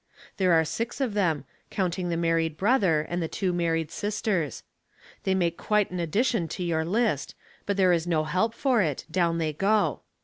[0.37, 4.63] There are six of them, counting the married brother and the two married sisters.
[5.25, 7.35] They make quite an addition to your list,
[7.67, 10.01] but there is no help for it; down they go.